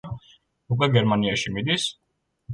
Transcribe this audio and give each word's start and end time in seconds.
ლუკა 0.73 0.89
გერმანიაში 0.95 1.55
მიდის 1.59 1.87